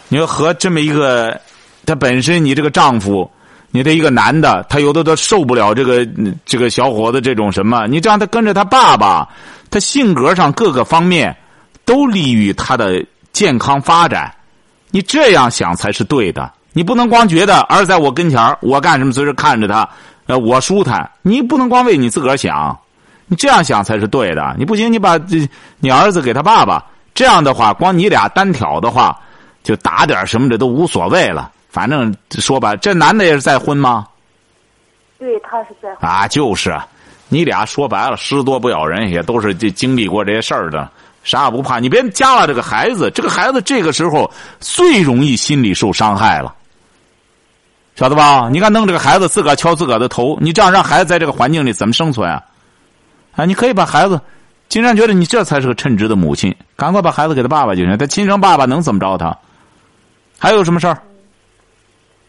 [0.08, 1.38] 你说和这么一个，
[1.84, 3.28] 他本身你这个丈夫，
[3.72, 6.06] 你的一个男的，他有的都受不了这个
[6.46, 7.88] 这个小伙子这种什么。
[7.88, 9.28] 你这样他跟着他爸爸，
[9.68, 11.36] 他性格上各个方面
[11.84, 14.32] 都利于他的健康发展。
[14.94, 16.48] 你这样想才是对的。
[16.72, 19.88] 你不能光觉得儿子在我跟前我干什么随时看着他，
[20.26, 21.10] 呃，我舒坦。
[21.20, 22.78] 你不能光为你自个儿想。
[23.26, 24.54] 你这样想才是对的。
[24.56, 25.48] 你不行，你把这
[25.80, 26.80] 你儿子给他爸爸，
[27.12, 29.18] 这样的话，光你俩单挑的话，
[29.64, 31.50] 就打点什么的都无所谓了。
[31.70, 34.06] 反正说吧，这男的也是再婚吗？
[35.18, 36.08] 对，他是再婚。
[36.08, 36.72] 啊，就是，
[37.28, 40.88] 你俩说白了，狮子多不咬人，也都是经历过这些事儿的，
[41.24, 41.80] 啥也不怕。
[41.80, 46.54] 你别加了这个孩子，这个孩子这个时候最容易心理受伤害了，
[47.96, 48.48] 晓得吧？
[48.52, 52.40] 你看弄这个孩子自个儿敲自个儿的头，你这样让孩子在这个环境里怎么生存啊？
[53.34, 54.20] 啊，你可以把孩子，
[54.68, 57.98] 金山觉得你这才是个称职的母亲，赶快把孩子给他爸爸就行。
[57.98, 59.36] 他亲生爸爸能怎么着他？
[60.38, 60.98] 还有什么事儿？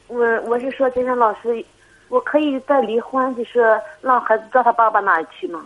[0.07, 1.65] 我我是说，金山老师，
[2.09, 3.59] 我可以再离婚，就是
[4.01, 5.59] 让孩子到他爸爸那里去吗？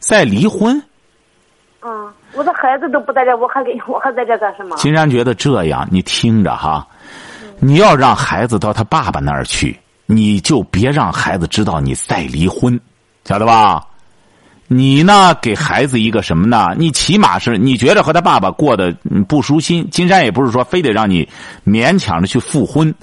[0.00, 0.82] 再离婚？
[1.82, 4.76] 嗯，我的孩子都不在这，我还给我还在这干什么？
[4.76, 6.86] 金山觉得这样，你听着哈，
[7.60, 12.78] 你要让孩子到他爸爸那儿去，你就别让孩子知道你再离婚，
[13.24, 13.84] 晓得吧？
[14.70, 15.34] 你呢？
[15.40, 16.74] 给孩子一个什么呢？
[16.76, 18.92] 你起码是你觉得和他爸爸过得
[19.26, 19.88] 不舒心。
[19.90, 21.26] 金山也不是说非得让你
[21.64, 22.94] 勉强的去复婚，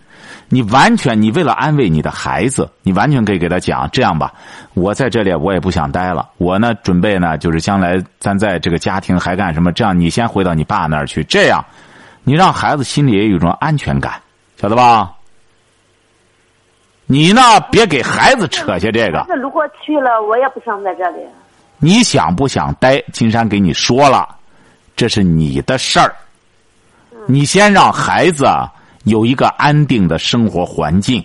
[0.49, 4.33] 你完全你为了安慰你的孩子，你完全可以给他讲这样吧。
[4.73, 9.71] 我在这里我也不想待了，我呢准备呢就是将来咱在这个家庭还干什么？
[9.71, 11.63] 这样你先回到你爸那儿去，这样
[12.23, 14.21] 你让孩子心里也有一种安全感，
[14.57, 15.11] 晓得吧？
[17.07, 19.25] 你呢别给孩子扯下这个。
[19.29, 21.17] 那如果去了，我也不想在这里。
[21.77, 22.99] 你想不想待？
[23.11, 24.27] 金山给你说了，
[24.95, 26.15] 这是你的事儿。
[27.27, 28.47] 你先让孩子
[29.05, 31.23] 有一个安定的生活环境。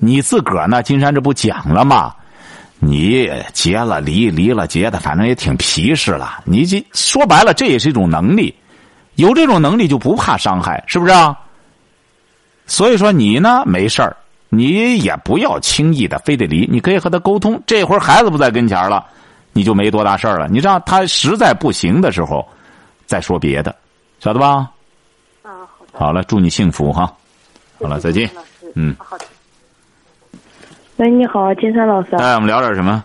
[0.00, 0.82] 你自个儿呢？
[0.82, 2.14] 金山这不讲了吗？
[2.80, 6.40] 你结了离，离了结的，反正也挺皮实了。
[6.44, 8.54] 你这说白了，这也是一种能力。
[9.16, 11.36] 有这种能力就不怕伤害，是不是啊？
[12.66, 14.16] 所以说你呢，没事儿，
[14.48, 16.68] 你也不要轻易的非得离。
[16.70, 17.60] 你可以和他沟通。
[17.66, 19.04] 这会儿孩子不在跟前了。
[19.52, 20.46] 你就没多大事儿了。
[20.46, 22.46] 你这样，他实在不行的时候，
[23.06, 23.74] 再说别的，
[24.20, 24.70] 晓得吧？
[25.98, 27.12] 好了，祝你幸福哈。
[27.82, 28.30] 好了，再见。
[28.76, 28.94] 嗯。
[29.00, 29.24] 好的。
[30.98, 32.14] 喂，你好，金山老师。
[32.14, 33.04] 哎，我们聊点什么？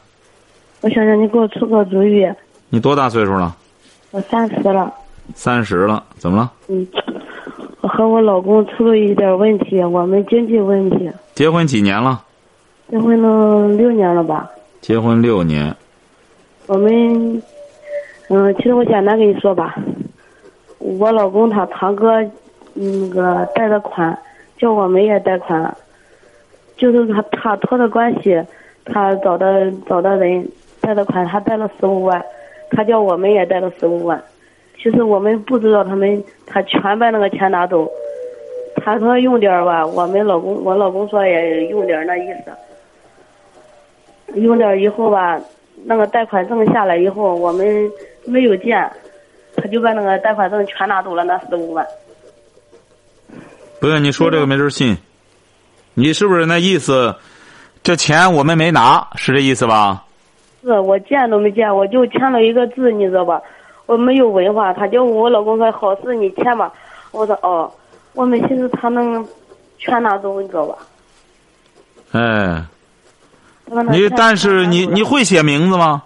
[0.81, 2.31] 我想让你给我出个主意。
[2.69, 3.55] 你多大岁数了？
[4.11, 4.93] 我三十了。
[5.33, 6.51] 三十了，怎么了？
[6.67, 6.85] 嗯，
[7.81, 11.09] 我和我老公出了一点问题，我们经济问题。
[11.33, 12.23] 结婚几年了？
[12.91, 14.47] 结婚了六年了吧？
[14.81, 15.75] 结婚六年。
[16.67, 17.41] 我们，
[18.29, 19.75] 嗯，其实我简单跟你说吧，
[20.77, 22.23] 我老公他堂哥
[22.73, 24.17] 那个贷的款，
[24.57, 25.75] 叫我们也贷款，
[26.75, 28.43] 就是他他托的关系，
[28.85, 30.47] 他找的找的人
[30.81, 32.23] 贷的款，他贷了十五万，
[32.71, 34.21] 他叫我们也贷了十五万。
[34.81, 37.89] 其实我们不知道他们他全把那个钱拿走，
[38.77, 42.51] 他说用点吧，我们老公我老公说也用点那意思，
[44.39, 45.39] 用点以后吧，
[45.85, 47.89] 那个贷款证下来以后，我们
[48.25, 48.91] 没有见，
[49.55, 51.85] 他就把那个贷款证全拿走了，那十五万。
[53.83, 54.97] 不用你说这个没人信，
[55.93, 57.13] 你是不是那意思？
[57.83, 60.05] 这钱我们没拿，是这意思吧？
[60.61, 63.41] 是我见都没见，我就签了一个字，你知道吧？
[63.85, 66.71] 我没有文化，他叫我老公说好事你签吧，
[67.11, 67.69] 我说哦，
[68.13, 69.27] 我们寻思他能
[69.77, 70.77] 全拿走，你知道吧？
[72.13, 72.63] 哎，
[73.91, 76.03] 你但是你你会写名字吗？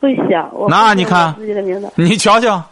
[0.00, 2.62] 会写，我会写我那你看自己的名字，你瞧瞧，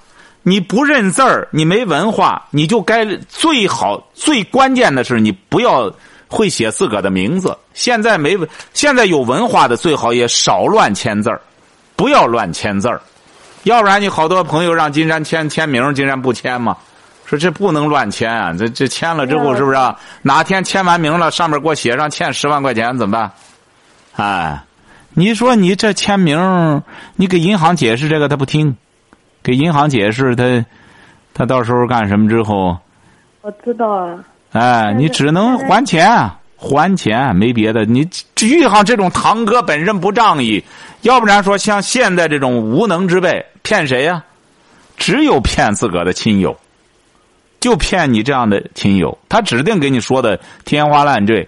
[0.42, 5.92] 你不认字儿，你没文化，你就该最好最关键的是你不要
[6.26, 7.56] 会写自个儿的名字。
[7.74, 8.36] 现在没，
[8.72, 11.40] 现在有文化的最好也少乱签字儿，
[11.96, 13.00] 不要乱签字儿，
[13.64, 16.76] 要不然你好多朋友让金山签签名，金山不签嘛。
[17.26, 18.54] 说这不能乱签啊！
[18.58, 19.94] 这这签了之后是不是啊？
[20.22, 23.30] 哪天签完名了，上面给我写上欠十万块钱怎么办？
[24.16, 24.64] 哎，
[25.10, 26.82] 你说你这签名，
[27.16, 28.74] 你给银行解释这个他不听，
[29.42, 30.64] 给银行解释他，
[31.32, 32.76] 他到时候干什么之后，
[33.42, 34.24] 我知道啊。
[34.52, 36.10] 哎，你只能还钱，
[36.56, 37.84] 还钱没别的。
[37.84, 38.08] 你
[38.42, 40.64] 遇上这种堂哥本身不仗义，
[41.02, 44.24] 要不然说像现在这种无能之辈，骗谁呀、
[44.96, 46.56] 只有骗自个儿的亲友，
[47.60, 51.46] 就骗你这样的亲友，他指定给你说的天花乱坠，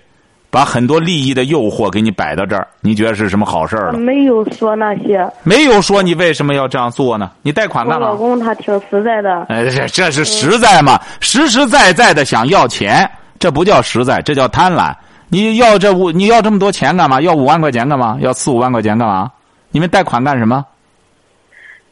[0.51, 3.99] 把很多利益的诱惑给你摆到这儿，你觉得是什么好事儿了？
[3.99, 7.31] 没有说那些，没有说你为什么要这样做呢？
[7.43, 8.15] 你贷款我老干嘛？
[8.17, 11.01] 公他挺实在的，哎，这这是实在嘛？
[11.21, 13.09] 实实在在的想要钱，
[13.39, 14.93] 这不叫实在，这叫贪婪。
[15.29, 17.21] 你要这五，你要这么多钱干嘛？
[17.21, 18.19] 要五万块钱干嘛？
[18.21, 19.31] 要四五万块钱干嘛？
[19.71, 20.67] 你们贷款干什么？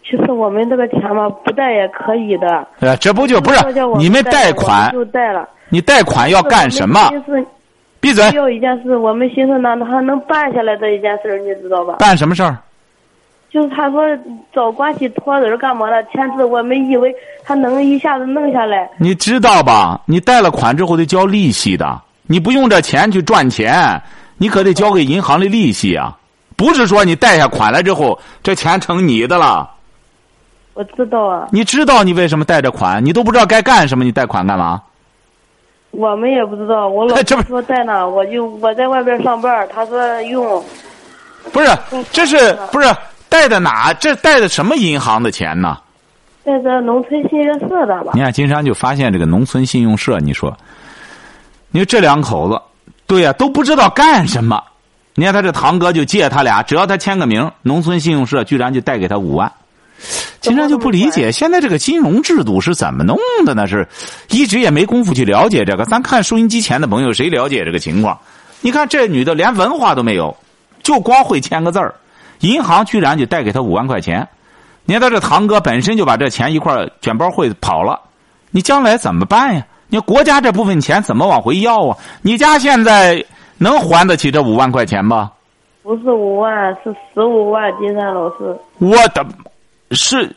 [0.02, 2.66] 其实我们这个钱嘛，不贷也可以的。
[2.80, 3.60] 呃，这不就不是
[3.98, 4.90] 你们贷款？
[4.90, 5.48] 就贷了。
[5.68, 7.10] 你贷款要干什么
[8.00, 8.24] 闭嘴！
[8.24, 11.94] 还有一件事，我们寻思呢，他能办下来这一件事，你知道吧？
[11.98, 12.56] 办什么事儿？
[13.50, 14.02] 就是他说
[14.52, 18.88] 找关系托人干嘛的，签字我们以为他能一下子弄下来。
[18.98, 20.00] 你知道吧？
[20.04, 24.00] 你贷了款之后得交利息的，你不用这钱去赚钱，
[24.36, 26.14] 你可得交给银行的利息啊！
[26.56, 29.70] 不是说你贷下款来之后，这钱成你的了。
[30.74, 33.04] 我知道啊，你知道你为什么贷着款？
[33.04, 34.82] 你都不知道该干什么，你贷款干嘛？
[35.90, 36.88] 我们也不知道。
[36.88, 40.62] 我老 这不公说在呢，我就我在外边上班，他说用。
[41.52, 41.68] 不是，
[42.12, 42.94] 这是不是
[43.28, 43.92] 贷的哪？
[43.94, 45.78] 这贷的什么银行的钱呢？
[46.44, 48.20] 贷的农村信用社的吧你？
[48.20, 50.54] 看，金山就发现这个农村信用社，你说，
[51.70, 52.60] 你说这两口子，
[53.06, 54.62] 对呀、都不知道干什么。
[55.14, 59.50] 你看他这堂哥就借他俩，只要他签个名，农村信用社居然就贷给他五万。
[60.48, 63.66] 金山就不理解，现在这个金融制度是怎么弄的呢？
[63.66, 63.86] 是
[64.30, 65.84] 一直也没工夫去了解这个。
[65.84, 68.18] 咱看收音机前的朋友，谁了解这个情况？
[68.60, 70.36] 你看这女的连文化都没有，
[70.82, 71.94] 就光会签个字儿，
[72.40, 74.26] 银行居然就贷给他五万块钱。
[74.84, 78.00] 你看他这堂哥本身就把这钱一块儿卷包会跑了，
[78.50, 79.64] 你将来怎么办呀？
[79.88, 81.96] 你国家这部分钱怎么往回要啊？
[82.20, 83.24] 你家现在
[83.58, 85.30] 能还得起这五万块钱吗？
[85.82, 86.52] 不是五万，
[86.84, 87.72] 是十五万。
[87.80, 89.24] 金山老师，我的，
[89.92, 90.30] 是，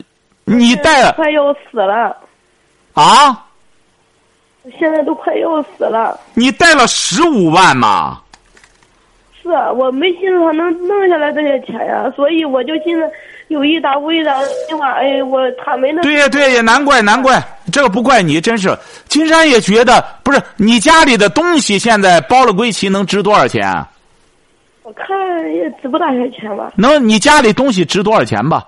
[0.44, 2.16] 你带了快要死了，
[2.94, 3.46] 啊？
[4.78, 6.18] 现在都快要死了。
[6.34, 8.20] 你带了十五万嘛？
[9.42, 13.10] 是啊我没寻思他能弄下来这些钱呀，所以我就寻思
[13.48, 18.78] 有一打无一打的电话，哎，我他们那对呀，对呀，难怪难怪，这个不怪你，真是。
[19.08, 23.68] 金山也觉得不是你家里的东西现在包了归齐能值多少钱？
[24.84, 25.08] 我看
[25.52, 28.64] 也值不大些钱吧，能你家里东西值多少钱吧？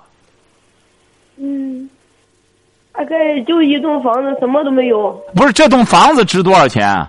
[1.36, 1.88] 嗯，
[2.92, 7.06] 大概就一栋房子，什么都没有，不是这栋房子值多少钱？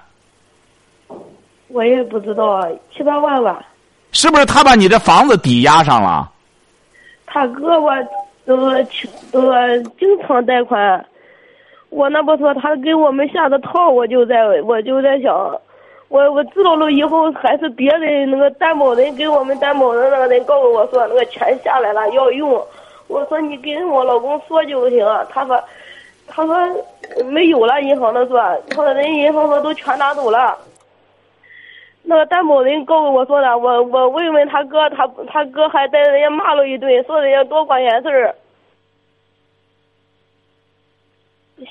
[1.67, 3.65] 我也不知道，七八万吧。
[4.11, 6.31] 是不是他把你这房子抵押上了？
[7.25, 7.91] 他哥我
[8.45, 8.55] 都
[9.31, 9.51] 都
[9.99, 11.05] 经常贷款，
[11.89, 15.35] 我那不说他给我们下的套，我就在我就在想，
[16.07, 22.65] 我我知道了以后还是别人那个担保人给我们担保的那个人告诉我说那个钱下来了要用，
[23.07, 25.63] 我说你跟我老公说就行，他说
[26.27, 26.55] 他说
[27.25, 28.39] 没有了，银行的说，
[28.69, 30.57] 他说人家银行说都全拿走了。
[32.07, 38.35] 那个担保人告诉我说的，我我问问他哥，他他哥还带人家骂了一顿，说人家多管闲事儿。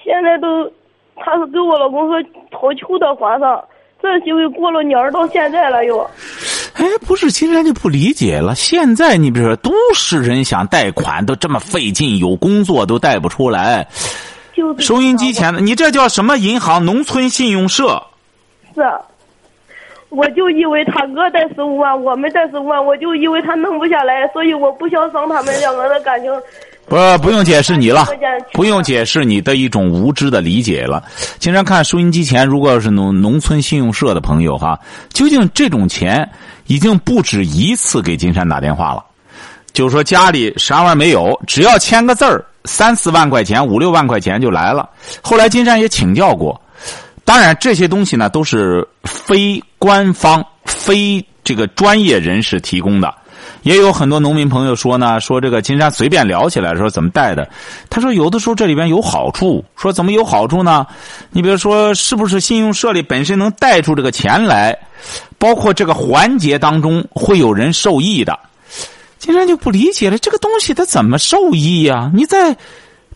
[0.03, 0.70] 现在都，
[1.16, 3.64] 他是跟我老公说讨求的还上，
[4.01, 5.99] 这因为过了年到现在了又。
[6.85, 8.55] 哎，不是，金山就不理解了。
[8.55, 13.89] 现在你比如说，都市人想贷款都这么费劲，有工作都贷不出来。
[14.53, 16.85] 就收音机前的，你这叫什么银行？
[16.85, 18.03] 农村信用社。
[18.74, 18.82] 是。
[20.11, 26.30] 我就以为他哥贷十五万，我们贷十五万，我就以为他弄不下来，所以我不想伤他们两个的感情。
[26.87, 28.07] 不，不用解释你了，
[28.53, 31.03] 不用解释你的一种无知的理解了。
[31.39, 34.78] 经常看收音机前，如果要是农农村信用社的朋友哈，
[35.12, 36.28] 究竟这种钱
[36.66, 39.03] 已经不止一次给金山打电话了，
[39.72, 44.89] 就说家里啥玩意没有，只要签个字儿，三四万块钱、五六万块钱就来了。
[45.22, 46.61] 后来金山也请教过，
[47.24, 53.14] 当然这些东西呢都是非官方、非这个专业人士提供的。
[53.64, 57.48] 也有很多农民朋友说呢，说这个金山随便聊起来，说怎么贷的？
[57.88, 60.86] 他说有的时候这里边有好处，说怎么有好处呢？
[61.30, 64.78] 你比如说，是不是信用社里本身能贷出这个钱来？
[65.38, 68.38] 包括这个环节当中会有人受益的？
[69.18, 72.10] 金山就不理解了，这个东西它怎么受益呀？
[72.14, 72.54] 你在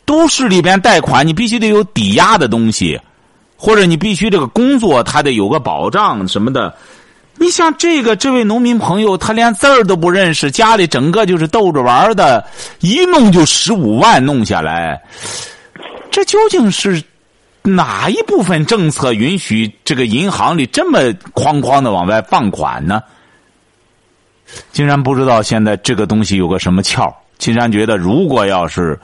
[0.07, 2.99] 都市里边贷款，你必须得有抵押的东西，
[3.55, 6.75] 或者你必须这个工作它得有个保障什么的。
[7.39, 12.45] 你像这个这位农民朋友，他连字儿都不认识，家里整个就是逗着玩的，
[12.81, 15.01] 一弄就十五万弄下来，
[16.11, 17.03] 这究竟是
[17.63, 21.01] 哪一部分政策允许这个银行里这么
[21.35, 23.01] 哐哐的往外放款呢？
[24.73, 27.13] 竟然不知道现在这个东西有个什么窍。
[27.37, 28.99] 金山觉得，如果要是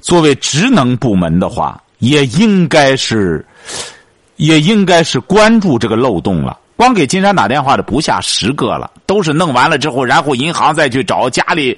[0.00, 3.44] 作为职能部门的话，也应该是，
[4.36, 6.56] 也应该是关注这个漏洞了。
[6.78, 11.76] 光给金山打电话的不下十个了，都是弄完了之后，然后银行再去找家里，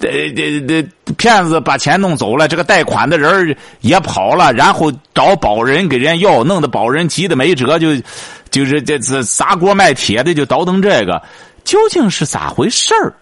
[0.00, 0.82] 呃，这这
[1.16, 7.94] 骗子把钱弄走了，这个贷款的人也跑了，然后找保人给人家要，弄得保人急得没辙，就
[8.50, 11.22] 就是这这砸锅卖铁的就倒腾这个，
[11.62, 13.14] 究竟是咋回事儿？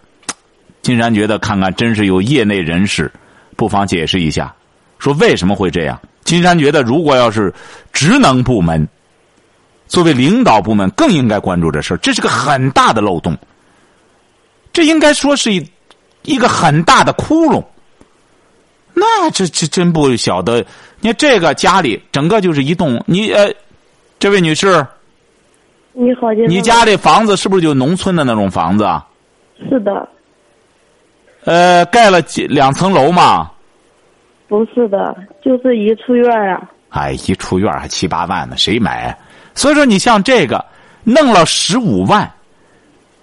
[0.81, 3.11] 金山觉得看看，真是有业内人士，
[3.55, 4.51] 不妨解释一下，
[4.97, 6.01] 说为什么会这样？
[6.23, 7.53] 金山觉得，如果要是
[7.93, 8.87] 职能部门。
[9.89, 11.97] 作为领导部门，更应该关注这事儿。
[11.97, 13.37] 这是个很大的漏洞，
[14.71, 15.69] 这应该说是一
[16.23, 17.61] 一个很大的窟窿。
[18.93, 20.65] 那这这真不晓得。
[21.01, 23.51] 你看这个家里整个就是一栋，你呃，
[24.19, 24.85] 这位女士，
[25.93, 29.07] 你好，你家里房子是不是就农村的那种房子啊？
[29.69, 30.07] 是的。
[31.45, 33.49] 呃，盖了几两层楼吗？
[34.47, 36.61] 不是的，就是一处院啊。
[36.89, 39.17] 哎，一处院还七八万呢，谁买？
[39.59, 40.63] 所以说，你像这个
[41.03, 42.31] 弄了十五万，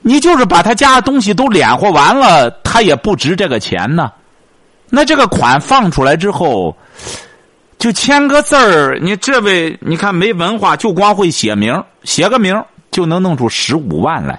[0.02, 4.12] 你就是把他家的东西都敛和完了，他也不值这个钱呢。
[4.90, 6.76] 那这个款放出来之后，
[7.78, 14.38] 就签个字儿，你这位你看没文化，就光会写名，写个名就能弄出十五万来。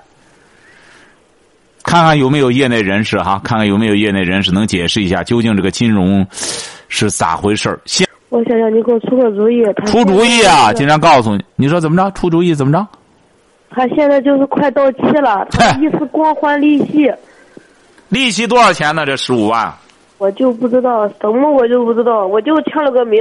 [1.81, 6.27] 看看有没有业内人士哈，看看有没有业内人士能解释一下，究竟这个金融
[6.89, 8.06] 是咋回事先。
[8.29, 9.63] 我想让，你给我出个主意。
[9.85, 10.73] 出主意啊！
[10.73, 12.11] 经常告诉你，你说怎么着？
[12.11, 12.85] 出主意怎么着？
[13.69, 17.11] 他现在就是快到期了，他一次光还利息。
[18.09, 19.05] 利息多少钱呢？
[19.05, 19.73] 这十五万？
[20.17, 23.19] 我就不知道，什么我就不知道，我就签了个名，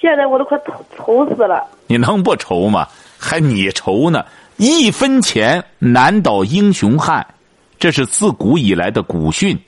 [0.00, 1.62] 现在我都快愁愁死了。
[1.86, 2.86] 你能不愁吗？
[3.18, 4.24] 还你愁呢？
[4.56, 7.24] 一分钱难倒英雄汉，
[7.78, 9.58] 这是自古以来的古训。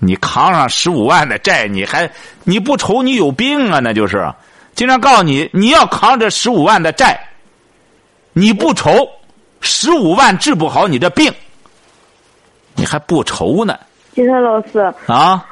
[0.00, 2.08] 你扛上十五万的债，你还
[2.44, 3.80] 你不愁你有病啊？
[3.80, 4.32] 那就是，
[4.74, 7.18] 经常告诉你，你要扛着十五万的债，
[8.32, 9.08] 你不愁
[9.60, 11.32] 十五万治不好你的病，
[12.76, 13.76] 你还不愁呢？
[14.12, 15.44] 金山老师啊，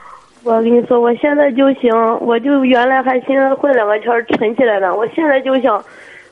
[0.44, 1.90] 我跟你说，我现在就行，
[2.20, 5.84] 我就原来还寻思混两个钱存起来呢，我现在就想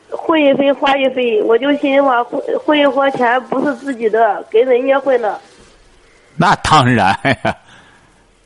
[0.08, 5.40] 混一分花一分，我就寻思话混混一花钱不是自己的，给人家混的。
[6.36, 7.08] 那当然
[7.44, 7.56] 呀。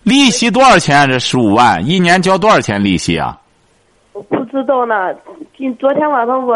[0.08, 1.06] 利息多少钱？
[1.06, 3.38] 这十五万一年交多少钱利息啊？
[4.14, 5.14] 我不知道呢。
[5.54, 6.54] 今昨天晚上我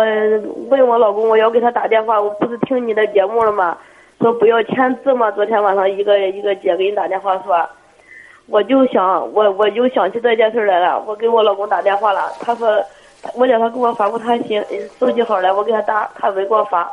[0.71, 2.19] 问我老公，我要给他打电话。
[2.19, 3.77] 我不是听你的节目了吗？
[4.19, 5.31] 说不要签字吗？
[5.33, 7.69] 昨天晚上一个一个姐给你打电话说，
[8.47, 10.99] 我就想我我就想起这件事来了。
[11.07, 12.83] 我给我老公打电话了，他说
[13.35, 14.65] 我叫他给我发过他信
[14.99, 16.89] 手机号来，我给他打，他没给我发。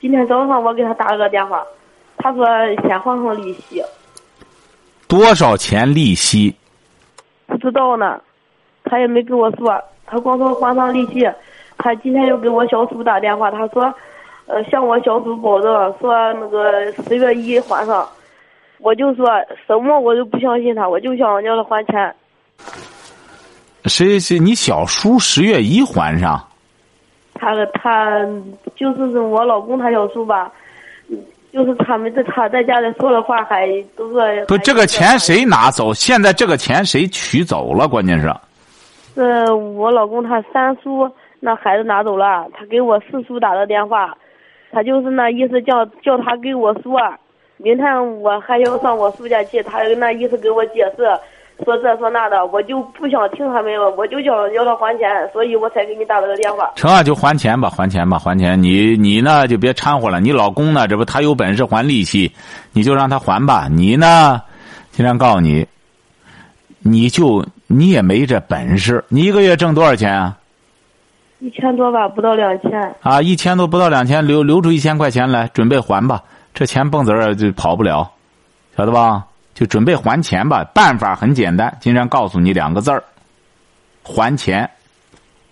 [0.00, 1.66] 今天早上我给他打了个电话，
[2.16, 2.46] 他说
[2.86, 3.82] 先还上利息。
[5.10, 6.54] 多少钱利息？
[7.46, 8.20] 不知道呢，
[8.84, 11.28] 他也没跟我说，他光说还上利息。
[11.78, 13.92] 他今天又给我小叔打电话，他说，
[14.46, 18.08] 呃，向我小叔保证，说那个十月一还上。
[18.78, 19.26] 我就说
[19.66, 22.14] 什么我都不相信他，我就想叫他还钱。
[23.86, 26.40] 谁谁你小叔十月一还上？
[27.34, 28.24] 他他
[28.76, 30.52] 就是我老公他小叔吧，
[31.52, 35.92] 就是他们在他在家里说的话还都是不，这个钱谁拿走？
[35.92, 37.88] 现在这个钱谁取走了？
[37.88, 38.32] 关键是，
[39.14, 44.16] 是我老公他三叔那孩子拿走了，他给我四叔打的电话，
[44.70, 47.00] 他就是那意思叫叫他给我说，
[47.56, 51.04] 明天我还要上我叔家去，他那意思给我解释。
[51.64, 56.70] 说这说那的，我就不想听他们了，我就想要他还钱，所以我才给你打了个电话。
[56.76, 58.62] 成啊，就还钱吧，还钱吧，还钱。
[58.62, 60.20] 你你呢就别掺和了。
[60.20, 62.32] 你老公呢，这不他有本事还利息，
[62.72, 63.68] 你就让他还吧。
[63.70, 64.42] 你呢，
[64.90, 65.66] 经常告诉你，
[66.80, 69.04] 你就你也没这本事。
[69.08, 70.36] 你一个月挣多少钱啊？
[71.40, 72.94] 一千多吧，不到两千。
[73.00, 76.22] 啊，一千多不到两千，留留出一千块钱来准备还吧。
[76.52, 78.10] 这钱蹦子儿就跑不了，
[78.76, 79.24] 晓得吧？
[79.60, 83.04] 就准备还钱吧，办法很简单，金山告诉你两个字儿：
[84.02, 84.70] 还钱。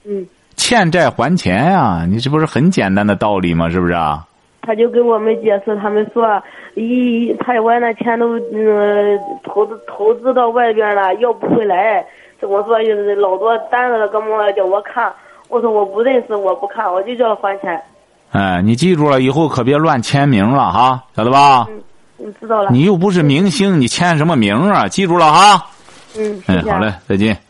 [0.04, 0.26] 嗯。
[0.56, 3.68] 欠债还钱呀，你这不是很简单的道理吗？
[3.68, 4.26] 是不是啊？
[4.62, 6.42] 他就给我们解释，他们说，
[6.74, 12.02] 一他外那钱都嗯投资投资到外边了，要不回来。
[12.40, 12.82] 怎么说？
[12.82, 15.12] 就是老多单子了跟我叫我看，
[15.50, 17.78] 我说我不认识，我不看，我就叫他还钱。
[18.32, 21.66] 哎，你记住了，以后可别乱签名了哈，晓得吧？
[21.68, 21.78] 嗯。
[22.18, 22.70] 你知道了。
[22.70, 24.86] 你又不是明星，你签什么名啊？
[24.88, 25.66] 记住了哈。
[26.16, 26.42] 嗯。
[26.46, 27.40] 哎，好嘞，再见。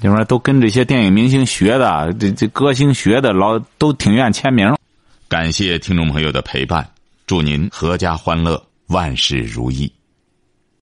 [0.00, 4.76] 你们都跟这些电影明星学的，这这歌星学的，老都挺愿签名。
[5.28, 6.86] 感谢听众朋友的陪伴，
[7.26, 9.90] 祝您阖家欢乐，万事如意。